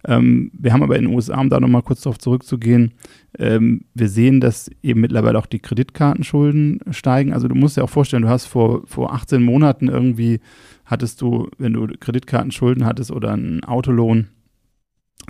Ähm, 0.06 0.52
wir 0.54 0.74
haben 0.74 0.84
aber 0.84 0.98
in 0.98 1.06
den 1.06 1.14
USA, 1.14 1.40
um 1.40 1.50
da 1.50 1.60
nochmal 1.60 1.82
kurz 1.82 2.02
darauf 2.02 2.20
zurückzugehen, 2.20 2.94
ähm, 3.40 3.86
wir 3.94 4.10
sehen, 4.10 4.42
dass 4.42 4.70
eben 4.82 5.02
mittlerweile 5.02 5.40
auch 5.40 5.46
die 5.46 5.60
Kreditkartenschulden 5.60 6.80
steigen. 6.92 7.34
Also 7.34 7.48
du 7.48 7.56
musst 7.56 7.78
dir 7.78 7.84
auch 7.84 7.90
vorstellen, 7.90 8.24
du 8.24 8.30
hast 8.30 8.46
vor, 8.46 8.84
vor 8.86 9.14
18 9.14 9.42
Monaten 9.42 9.88
irgendwie, 9.88 10.40
hattest 10.86 11.22
du, 11.22 11.48
wenn 11.58 11.74
du 11.74 11.88
Kreditkartenschulden 11.88 12.86
hattest 12.86 13.12
oder 13.12 13.32
einen 13.32 13.64
Autolohn, 13.64 14.28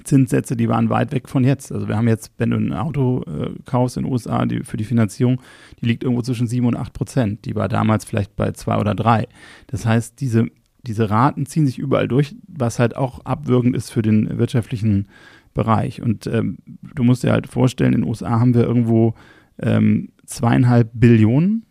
Zinssätze, 0.04 0.56
die 0.56 0.70
waren 0.70 0.90
weit 0.90 1.12
weg 1.12 1.30
von 1.30 1.44
jetzt. 1.44 1.72
Also 1.72 1.88
wir 1.88 1.96
haben 1.96 2.08
jetzt, 2.08 2.32
wenn 2.38 2.52
du 2.52 2.58
ein 2.58 2.74
Auto 2.74 3.24
äh, 3.24 3.52
kaufst 3.66 3.98
in 3.98 4.04
den 4.04 4.12
USA 4.12 4.46
die, 4.46 4.64
für 4.64 4.78
die 4.78 4.84
Finanzierung, 4.84 5.42
die 5.82 5.86
liegt 5.86 6.04
irgendwo 6.04 6.22
zwischen 6.22 6.48
7 6.48 6.66
und 6.66 6.76
8 6.76 6.94
Prozent. 6.94 7.46
Die 7.46 7.56
war 7.56 7.70
damals 7.70 8.06
vielleicht 8.06 8.36
bei 8.36 8.52
2 8.52 8.78
oder 8.78 8.96
3. 8.96 9.28
Das 9.68 9.86
heißt, 9.86 10.20
diese, 10.20 10.48
diese 10.84 11.10
Raten 11.10 11.46
ziehen 11.46 11.66
sich 11.66 11.80
überall 11.80 12.08
durch, 12.08 12.36
was 12.48 12.80
halt 12.80 12.96
auch 12.96 13.26
abwürgend 13.26 13.76
ist 13.76 13.92
für 13.92 14.02
den 14.02 14.38
wirtschaftlichen 14.38 15.08
Bereich. 15.54 16.02
Und 16.02 16.28
ähm, 16.28 16.58
du 16.96 17.04
musst 17.04 17.24
dir 17.24 17.32
halt 17.32 17.48
vorstellen, 17.48 17.94
in 17.94 18.02
den 18.02 18.10
USA 18.10 18.40
haben 18.40 18.54
wir 18.54 18.64
irgendwo 18.64 19.14
ähm, 19.60 20.10
zweieinhalb 20.26 20.90
Billionen 20.94 21.66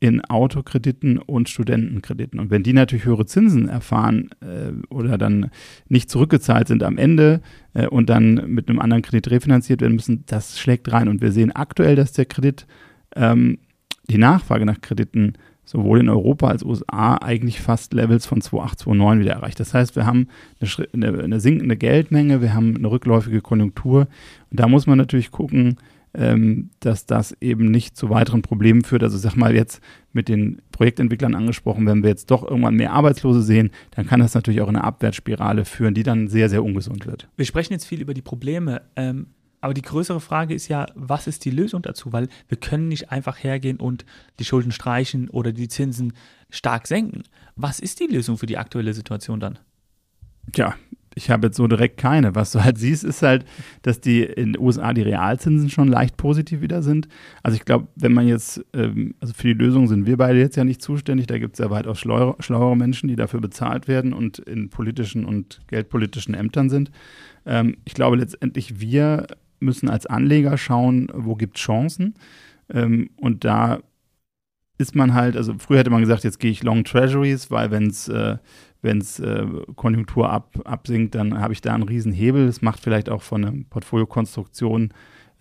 in 0.00 0.22
Autokrediten 0.24 1.18
und 1.18 1.50
Studentenkrediten. 1.50 2.40
Und 2.40 2.50
wenn 2.50 2.62
die 2.62 2.72
natürlich 2.72 3.04
höhere 3.04 3.26
Zinsen 3.26 3.68
erfahren 3.68 4.30
äh, 4.40 4.72
oder 4.92 5.18
dann 5.18 5.50
nicht 5.88 6.10
zurückgezahlt 6.10 6.68
sind 6.68 6.82
am 6.82 6.96
Ende 6.96 7.42
äh, 7.74 7.86
und 7.86 8.08
dann 8.08 8.50
mit 8.50 8.68
einem 8.68 8.80
anderen 8.80 9.02
Kredit 9.02 9.30
refinanziert 9.30 9.82
werden 9.82 9.94
müssen, 9.94 10.24
das 10.26 10.58
schlägt 10.58 10.90
rein. 10.90 11.08
Und 11.08 11.20
wir 11.20 11.32
sehen 11.32 11.52
aktuell, 11.52 11.96
dass 11.96 12.12
der 12.12 12.24
Kredit, 12.24 12.66
ähm, 13.14 13.58
die 14.08 14.18
Nachfrage 14.18 14.64
nach 14.64 14.80
Krediten 14.80 15.34
sowohl 15.64 16.00
in 16.00 16.08
Europa 16.08 16.48
als 16.48 16.64
USA 16.64 17.16
eigentlich 17.16 17.60
fast 17.60 17.92
Levels 17.92 18.26
von 18.26 18.40
2,8, 18.40 18.86
2,9 18.86 19.20
wieder 19.20 19.34
erreicht. 19.34 19.60
Das 19.60 19.74
heißt, 19.74 19.94
wir 19.96 20.06
haben 20.06 20.28
eine, 20.92 21.22
eine 21.22 21.40
sinkende 21.40 21.76
Geldmenge, 21.76 22.40
wir 22.40 22.54
haben 22.54 22.74
eine 22.74 22.90
rückläufige 22.90 23.40
Konjunktur. 23.40 24.08
Und 24.50 24.58
da 24.58 24.66
muss 24.66 24.86
man 24.86 24.98
natürlich 24.98 25.30
gucken, 25.30 25.76
ähm, 26.14 26.70
dass 26.80 27.06
das 27.06 27.36
eben 27.40 27.70
nicht 27.70 27.96
zu 27.96 28.10
weiteren 28.10 28.42
Problemen 28.42 28.82
führt. 28.82 29.02
Also 29.02 29.18
sag 29.18 29.36
mal 29.36 29.54
jetzt 29.54 29.80
mit 30.12 30.28
den 30.28 30.60
Projektentwicklern 30.72 31.34
angesprochen, 31.34 31.86
wenn 31.86 32.02
wir 32.02 32.10
jetzt 32.10 32.30
doch 32.30 32.42
irgendwann 32.42 32.74
mehr 32.74 32.92
Arbeitslose 32.92 33.42
sehen, 33.42 33.70
dann 33.92 34.06
kann 34.06 34.20
das 34.20 34.34
natürlich 34.34 34.60
auch 34.60 34.68
in 34.68 34.76
eine 34.76 34.84
Abwärtsspirale 34.84 35.64
führen, 35.64 35.94
die 35.94 36.02
dann 36.02 36.28
sehr, 36.28 36.48
sehr 36.48 36.64
ungesund 36.64 37.06
wird. 37.06 37.28
Wir 37.36 37.44
sprechen 37.44 37.72
jetzt 37.72 37.86
viel 37.86 38.00
über 38.00 38.14
die 38.14 38.22
Probleme. 38.22 38.82
Ähm, 38.96 39.26
aber 39.60 39.74
die 39.74 39.82
größere 39.82 40.20
Frage 40.20 40.54
ist 40.54 40.68
ja, 40.68 40.86
was 40.94 41.26
ist 41.26 41.44
die 41.44 41.50
Lösung 41.50 41.82
dazu? 41.82 42.12
Weil 42.12 42.28
wir 42.48 42.56
können 42.56 42.88
nicht 42.88 43.10
einfach 43.10 43.42
hergehen 43.42 43.78
und 43.78 44.06
die 44.38 44.44
Schulden 44.44 44.72
streichen 44.72 45.28
oder 45.28 45.52
die 45.52 45.68
Zinsen 45.68 46.14
stark 46.48 46.86
senken. 46.86 47.24
Was 47.56 47.78
ist 47.78 48.00
die 48.00 48.06
Lösung 48.06 48.38
für 48.38 48.46
die 48.46 48.56
aktuelle 48.56 48.94
Situation 48.94 49.38
dann? 49.38 49.58
Tja, 50.52 50.74
ich 51.14 51.30
habe 51.30 51.48
jetzt 51.48 51.56
so 51.56 51.66
direkt 51.66 51.96
keine. 51.96 52.34
Was 52.34 52.52
du 52.52 52.62
halt 52.62 52.78
siehst, 52.78 53.04
ist 53.04 53.22
halt, 53.22 53.44
dass 53.82 54.00
die 54.00 54.22
in 54.22 54.52
den 54.52 54.62
USA 54.62 54.92
die 54.92 55.02
Realzinsen 55.02 55.68
schon 55.68 55.88
leicht 55.88 56.16
positiv 56.16 56.60
wieder 56.60 56.82
sind. 56.82 57.08
Also 57.42 57.56
ich 57.56 57.64
glaube, 57.64 57.88
wenn 57.96 58.12
man 58.12 58.28
jetzt, 58.28 58.64
ähm, 58.72 59.14
also 59.20 59.34
für 59.34 59.48
die 59.48 59.54
Lösung 59.54 59.88
sind 59.88 60.06
wir 60.06 60.16
beide 60.16 60.38
jetzt 60.38 60.56
ja 60.56 60.64
nicht 60.64 60.82
zuständig, 60.82 61.26
da 61.26 61.38
gibt 61.38 61.54
es 61.54 61.58
ja 61.58 61.70
weitaus 61.70 61.98
schlauere, 61.98 62.36
schlauere, 62.40 62.76
Menschen, 62.76 63.08
die 63.08 63.16
dafür 63.16 63.40
bezahlt 63.40 63.88
werden 63.88 64.12
und 64.12 64.38
in 64.38 64.70
politischen 64.70 65.24
und 65.24 65.60
geldpolitischen 65.66 66.34
Ämtern 66.34 66.70
sind. 66.70 66.90
Ähm, 67.44 67.76
ich 67.84 67.94
glaube 67.94 68.16
letztendlich, 68.16 68.80
wir 68.80 69.26
müssen 69.58 69.88
als 69.88 70.06
Anleger 70.06 70.56
schauen, 70.56 71.08
wo 71.12 71.34
gibt 71.34 71.56
es 71.56 71.62
Chancen. 71.62 72.14
Ähm, 72.72 73.10
und 73.16 73.44
da 73.44 73.80
ist 74.78 74.94
man 74.94 75.12
halt, 75.12 75.36
also 75.36 75.54
früher 75.58 75.78
hätte 75.78 75.90
man 75.90 76.00
gesagt, 76.00 76.24
jetzt 76.24 76.40
gehe 76.40 76.50
ich 76.50 76.62
Long 76.62 76.84
Treasuries, 76.84 77.50
weil 77.50 77.70
wenn 77.70 77.88
es 77.88 78.08
äh, 78.08 78.38
wenn 78.82 78.98
es 78.98 79.20
äh, 79.20 79.46
Konjunktur 79.76 80.30
ab, 80.30 80.58
absinkt, 80.64 81.14
dann 81.14 81.38
habe 81.40 81.52
ich 81.52 81.60
da 81.60 81.74
einen 81.74 81.82
riesen 81.82 82.12
Hebel. 82.12 82.46
Das 82.46 82.62
macht 82.62 82.80
vielleicht 82.80 83.08
auch 83.08 83.22
von 83.22 83.42
der 83.42 83.54
Portfoliokonstruktion 83.68 84.92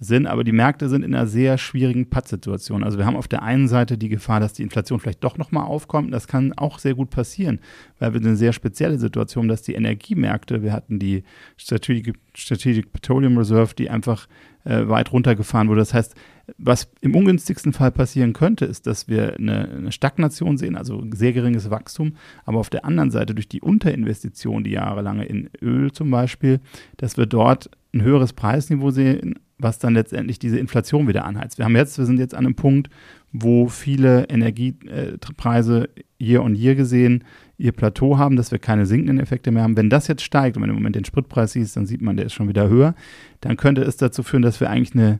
Sinn, 0.01 0.27
aber 0.27 0.45
die 0.45 0.53
Märkte 0.53 0.87
sind 0.87 1.03
in 1.03 1.13
einer 1.13 1.27
sehr 1.27 1.57
schwierigen 1.57 2.09
Pattsituation. 2.09 2.85
Also 2.85 2.97
wir 2.97 3.05
haben 3.05 3.17
auf 3.17 3.27
der 3.27 3.43
einen 3.43 3.67
Seite 3.67 3.97
die 3.97 4.07
Gefahr, 4.07 4.39
dass 4.39 4.53
die 4.53 4.63
Inflation 4.63 5.01
vielleicht 5.01 5.25
doch 5.25 5.37
nochmal 5.37 5.65
aufkommt. 5.65 6.13
Das 6.13 6.25
kann 6.25 6.53
auch 6.53 6.79
sehr 6.79 6.95
gut 6.95 7.09
passieren, 7.09 7.59
weil 7.99 8.13
wir 8.13 8.21
eine 8.21 8.37
sehr 8.37 8.53
spezielle 8.53 8.97
Situation, 8.97 9.49
dass 9.49 9.61
die 9.61 9.73
Energiemärkte, 9.73 10.63
wir 10.63 10.71
hatten 10.71 10.99
die 10.99 11.23
Strategic, 11.57 12.17
Strategic 12.33 12.93
Petroleum 12.93 13.37
Reserve, 13.37 13.75
die 13.75 13.89
einfach 13.89 14.27
äh, 14.69 14.87
weit 14.87 15.11
runtergefahren 15.11 15.67
wurde. 15.67 15.81
Das 15.81 15.95
heißt, 15.95 16.15
was 16.57 16.91
im 17.01 17.15
ungünstigsten 17.15 17.73
Fall 17.73 17.91
passieren 17.91 18.33
könnte, 18.33 18.65
ist, 18.65 18.85
dass 18.85 19.07
wir 19.07 19.35
eine, 19.35 19.67
eine, 19.67 19.91
Stagnation 19.91 20.57
sehen, 20.57 20.75
also 20.75 21.03
sehr 21.11 21.33
geringes 21.33 21.71
Wachstum, 21.71 22.13
aber 22.45 22.59
auf 22.59 22.69
der 22.69 22.85
anderen 22.85 23.09
Seite 23.09 23.33
durch 23.33 23.49
die 23.49 23.61
Unterinvestition, 23.61 24.63
die 24.63 24.71
jahrelange 24.71 25.25
in 25.25 25.49
Öl 25.61 25.91
zum 25.91 26.11
Beispiel, 26.11 26.59
dass 26.97 27.17
wir 27.17 27.25
dort 27.25 27.71
ein 27.93 28.03
höheres 28.03 28.33
Preisniveau 28.33 28.91
sehen, 28.91 29.39
was 29.57 29.79
dann 29.79 29.95
letztendlich 29.95 30.37
diese 30.37 30.59
Inflation 30.59 31.07
wieder 31.07 31.25
anheizt. 31.25 31.57
Wir 31.57 31.65
haben 31.65 31.75
jetzt, 31.75 31.97
wir 31.97 32.05
sind 32.05 32.19
jetzt 32.19 32.35
an 32.35 32.45
einem 32.45 32.55
Punkt, 32.55 32.89
wo 33.31 33.67
viele 33.67 34.29
Energiepreise 34.29 35.89
year 36.19 36.43
on 36.43 36.55
year 36.55 36.75
gesehen 36.75 37.23
ihr 37.59 37.73
Plateau 37.73 38.17
haben, 38.17 38.37
dass 38.37 38.51
wir 38.51 38.57
keine 38.57 38.85
sinkenden 38.85 39.19
Effekte 39.19 39.51
mehr 39.51 39.63
haben. 39.63 39.77
Wenn 39.77 39.89
das 39.89 40.07
jetzt 40.07 40.23
steigt 40.23 40.55
und 40.57 40.63
wenn 40.63 40.69
im 40.69 40.75
Moment 40.77 40.95
den 40.95 41.05
Spritpreis 41.05 41.51
siehst, 41.51 41.75
dann 41.75 41.85
sieht 41.85 42.01
man, 42.01 42.17
der 42.17 42.25
ist 42.25 42.33
schon 42.33 42.47
wieder 42.47 42.69
höher, 42.69 42.95
dann 43.41 43.57
könnte 43.57 43.81
es 43.81 43.97
dazu 43.97 44.23
führen, 44.23 44.41
dass 44.41 44.59
wir 44.59 44.69
eigentlich 44.69 44.95
eine 44.95 45.19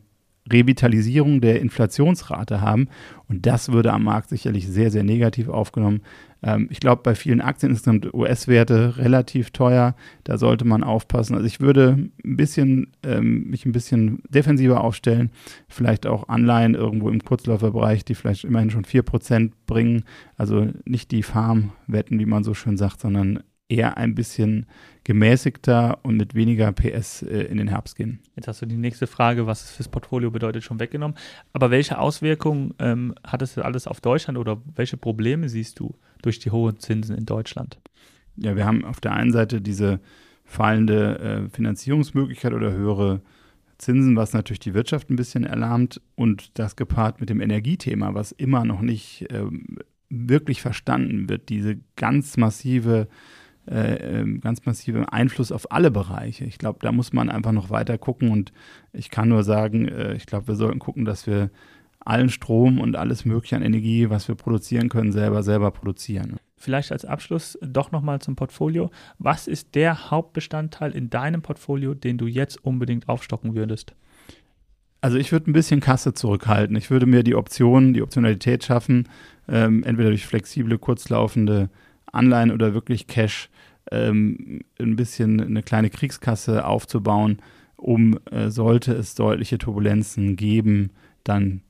Revitalisierung 0.52 1.42
der 1.42 1.62
Inflationsrate 1.62 2.62
haben. 2.62 2.88
Und 3.28 3.46
das 3.46 3.72
würde 3.72 3.94
am 3.94 4.04
Markt 4.04 4.30
sicherlich 4.30 4.68
sehr, 4.68 4.92
sehr 4.92 5.04
negativ 5.04 5.50
aufgenommen. 5.50 6.02
Ähm, 6.42 6.68
ich 6.72 6.80
glaube, 6.80 7.02
bei 7.04 7.16
vielen 7.16 7.42
Aktien 7.42 7.72
insgesamt 7.72 8.14
US-Werte 8.14 8.98
relativ 8.98 9.52
teuer. 9.52 9.96
Da 10.24 10.38
sollte 10.38 10.66
man 10.66 10.84
aufpassen. 10.84 11.36
Also 11.36 11.46
ich 11.46 11.60
würde 11.60 12.10
ein 12.24 12.38
bisschen, 12.38 12.88
ähm, 13.04 13.50
mich 13.50 13.66
ein 13.66 13.72
bisschen 13.72 14.24
defensiver 14.30 14.82
aufstellen. 14.82 15.32
Vielleicht 15.68 16.08
auch 16.08 16.30
Anleihen 16.30 16.76
irgendwo 16.76 17.10
im 17.10 17.24
Kurzläuferbereich, 17.24 18.06
die 18.06 18.16
vielleicht 18.16 18.46
immerhin 18.46 18.72
schon 18.72 18.86
4% 18.86 19.52
bringen. 19.68 20.04
Also 20.38 20.68
nicht 20.86 21.12
die 21.12 21.24
Farmwetten, 21.24 22.20
wie 22.20 22.26
man 22.26 22.44
so 22.44 22.54
schön 22.54 22.78
sagt, 22.78 23.02
sondern 23.02 23.44
eher 23.70 23.98
ein 23.98 24.16
bisschen 24.16 24.66
gemäßigter 25.04 26.00
und 26.04 26.18
mit 26.18 26.36
weniger 26.36 26.72
PS 26.72 27.22
äh, 27.22 27.44
in 27.44 27.58
den 27.58 27.70
Herbst 27.70 27.96
gehen. 27.96 28.20
Jetzt 28.36 28.48
hast 28.48 28.62
du 28.62 28.66
die 28.66 28.76
nächste 28.76 29.08
Frage, 29.08 29.48
was 29.48 29.64
es 29.64 29.72
fürs 29.72 29.88
Portfolio 29.88 30.32
bedeutet, 30.32 30.64
schon 30.64 30.80
weggenommen. 30.80 31.18
Aber 31.54 31.72
welche 31.72 32.00
Auswirkungen 32.00 32.74
ähm, 32.80 33.16
hat 33.24 33.42
es 33.42 33.58
alles 33.58 33.88
auf 33.88 34.02
Deutschland 34.02 34.38
oder 34.38 34.62
welche 34.76 34.98
Probleme 34.98 35.48
siehst 35.48 35.80
du 35.80 35.96
durch 36.22 36.40
die 36.40 36.52
hohen 36.52 36.80
Zinsen 36.80 37.16
in 37.16 37.26
Deutschland? 37.26 37.80
Ja, 38.36 38.56
wir 38.56 38.66
haben 38.66 38.84
auf 38.84 39.00
der 39.00 39.14
einen 39.14 39.32
Seite 39.32 39.62
diese 39.62 40.00
fallende 40.44 41.20
äh, 41.20 41.50
Finanzierungsmöglichkeit 41.50 42.54
oder 42.54 42.72
höhere 42.72 43.22
Zinsen, 43.78 44.16
was 44.16 44.34
natürlich 44.34 44.60
die 44.60 44.74
Wirtschaft 44.74 45.10
ein 45.10 45.16
bisschen 45.16 45.44
erlahmt 45.44 46.02
und 46.16 46.58
das 46.60 46.76
gepaart 46.76 47.20
mit 47.20 47.30
dem 47.30 47.40
Energiethema, 47.40 48.14
was 48.14 48.32
immer 48.32 48.66
noch 48.66 48.82
nicht 48.82 49.28
ähm, 49.30 49.78
wirklich 50.10 50.62
verstanden 50.62 51.30
wird, 51.30 51.50
diese 51.50 51.78
ganz 51.96 52.36
massive 52.36 53.08
äh, 53.70 54.22
ähm, 54.22 54.42
ganz 54.42 54.66
massiven 54.66 55.06
Einfluss 55.06 55.52
auf 55.52 55.72
alle 55.72 55.92
Bereiche. 55.92 56.46
Ich 56.46 56.58
glaube, 56.58 56.80
da 56.82 56.92
muss 56.92 57.14
man 57.14 57.30
einfach 57.30 57.52
noch 57.52 57.70
weiter 57.70 57.98
gucken 57.98 58.32
und 58.32 58.52
ich 58.94 59.10
kann 59.12 59.30
nur 59.30 59.44
sagen, 59.44 59.88
äh, 59.88 60.14
ich 60.16 60.26
glaube, 60.26 60.48
wir 60.48 60.56
sollten 60.56 60.80
gucken, 60.80 61.06
dass 61.06 61.28
wir 61.28 61.52
allen 62.00 62.30
Strom 62.30 62.80
und 62.80 62.96
alles 62.96 63.26
Mögliche 63.26 63.56
an 63.56 63.62
Energie, 63.62 64.10
was 64.10 64.28
wir 64.28 64.36
produzieren 64.36 64.90
können, 64.90 65.12
selber 65.12 65.44
selber 65.44 65.72
produzieren. 65.72 66.38
Vielleicht 66.58 66.92
als 66.92 67.06
Abschluss 67.06 67.58
doch 67.62 67.92
nochmal 67.92 68.20
zum 68.20 68.36
Portfolio. 68.36 68.90
Was 69.18 69.48
ist 69.48 69.76
der 69.76 70.12
Hauptbestandteil 70.12 70.92
in 70.92 71.10
deinem 71.10 71.42
Portfolio, 71.42 71.94
den 71.94 72.18
du 72.18 72.26
jetzt 72.28 72.64
unbedingt 72.64 73.08
aufstocken 73.08 73.56
würdest? 73.56 73.94
Also 75.02 75.18
ich 75.18 75.32
würde 75.32 75.50
ein 75.50 75.54
bisschen 75.54 75.80
Kasse 75.80 76.14
zurückhalten. 76.14 76.76
Ich 76.76 76.92
würde 76.92 77.06
mir 77.06 77.24
die 77.24 77.36
Option, 77.36 77.94
die 77.94 78.02
Optionalität 78.02 78.66
schaffen, 78.66 79.08
ähm, 79.48 79.84
entweder 79.84 80.10
durch 80.10 80.26
flexible, 80.26 80.78
kurzlaufende 80.78 81.70
Anleihen 82.12 82.52
oder 82.52 82.74
wirklich 82.74 83.08
Cash 83.08 83.50
ähm, 83.92 84.62
ein 84.80 84.96
bisschen 84.96 85.42
eine 85.42 85.64
kleine 85.64 85.90
Kriegskasse 85.90 86.66
aufzubauen, 86.66 87.40
um, 87.76 88.20
äh, 88.32 88.50
sollte 88.50 88.94
es 88.94 89.16
deutliche 89.16 89.58
Turbulenzen 89.58 90.36
geben, 90.36 90.92
dann 91.24 91.62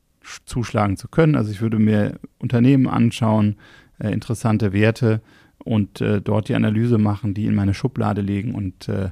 zuschlagen 0.46 0.98
zu 0.98 1.08
können. 1.08 1.36
Also 1.36 1.52
ich 1.52 1.62
würde 1.62 1.80
mir 1.80 2.20
Unternehmen 2.40 2.88
anschauen, 2.88 3.56
äh, 4.00 4.12
interessante 4.12 4.74
Werte 4.74 5.22
und 5.64 6.02
äh, 6.02 6.22
dort 6.22 6.50
die 6.50 6.56
Analyse 6.56 6.98
machen, 6.98 7.34
die 7.34 7.46
in 7.46 7.56
meine 7.56 7.74
Schublade 7.74 8.22
legen 8.22 8.56
und 8.56 8.90
äh, 8.90 9.10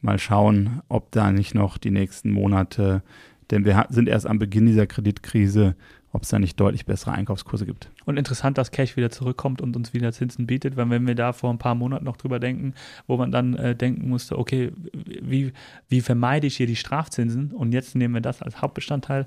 mal 0.00 0.18
schauen, 0.18 0.82
ob 0.88 1.10
da 1.12 1.32
nicht 1.32 1.54
noch 1.54 1.78
die 1.78 1.90
nächsten 1.90 2.30
Monate, 2.30 3.02
denn 3.50 3.64
wir 3.64 3.86
sind 3.90 4.08
erst 4.08 4.26
am 4.26 4.38
Beginn 4.38 4.66
dieser 4.66 4.86
Kreditkrise, 4.86 5.76
ob 6.16 6.22
es 6.22 6.30
da 6.30 6.38
nicht 6.38 6.58
deutlich 6.58 6.86
bessere 6.86 7.12
Einkaufskurse 7.12 7.66
gibt. 7.66 7.90
Und 8.06 8.16
interessant, 8.16 8.56
dass 8.56 8.70
Cash 8.70 8.96
wieder 8.96 9.10
zurückkommt 9.10 9.60
und 9.60 9.76
uns 9.76 9.92
wieder 9.92 10.12
Zinsen 10.12 10.46
bietet, 10.46 10.76
weil 10.76 10.88
wenn 10.88 11.06
wir 11.06 11.14
da 11.14 11.34
vor 11.34 11.50
ein 11.50 11.58
paar 11.58 11.74
Monaten 11.74 12.06
noch 12.06 12.16
drüber 12.16 12.40
denken, 12.40 12.72
wo 13.06 13.18
man 13.18 13.30
dann 13.30 13.54
äh, 13.54 13.76
denken 13.76 14.08
musste, 14.08 14.38
okay, 14.38 14.72
wie, 15.04 15.52
wie 15.88 16.00
vermeide 16.00 16.46
ich 16.46 16.56
hier 16.56 16.66
die 16.66 16.74
Strafzinsen? 16.74 17.52
Und 17.52 17.72
jetzt 17.72 17.94
nehmen 17.94 18.14
wir 18.14 18.22
das 18.22 18.40
als 18.40 18.62
Hauptbestandteil. 18.62 19.26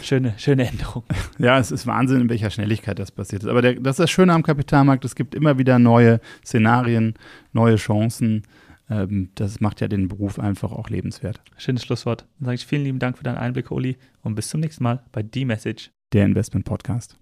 Schöne, 0.00 0.32
schöne 0.38 0.66
Änderung. 0.66 1.04
Ja, 1.38 1.58
es 1.58 1.70
ist 1.70 1.86
Wahnsinn, 1.86 2.22
in 2.22 2.28
welcher 2.30 2.50
Schnelligkeit 2.50 2.98
das 2.98 3.12
passiert 3.12 3.42
ist. 3.42 3.48
Aber 3.48 3.60
der, 3.60 3.74
das 3.74 3.98
ist 3.98 4.04
das 4.04 4.10
Schöne 4.10 4.32
am 4.32 4.42
Kapitalmarkt, 4.42 5.04
es 5.04 5.14
gibt 5.14 5.34
immer 5.34 5.58
wieder 5.58 5.78
neue 5.78 6.20
Szenarien, 6.44 7.14
neue 7.52 7.76
Chancen 7.76 8.42
das 8.88 9.60
macht 9.60 9.80
ja 9.80 9.88
den 9.88 10.08
Beruf 10.08 10.38
einfach 10.38 10.72
auch 10.72 10.90
lebenswert. 10.90 11.40
Schönes 11.56 11.84
Schlusswort. 11.84 12.26
Dann 12.38 12.46
sage 12.46 12.56
ich 12.56 12.66
vielen 12.66 12.84
lieben 12.84 12.98
Dank 12.98 13.16
für 13.16 13.24
deinen 13.24 13.38
Einblick, 13.38 13.70
Oli, 13.70 13.96
und 14.22 14.34
bis 14.34 14.48
zum 14.48 14.60
nächsten 14.60 14.84
Mal 14.84 15.02
bei 15.12 15.22
D-Message, 15.22 15.90
der 16.12 16.26
Investment 16.26 16.64
Podcast. 16.64 17.18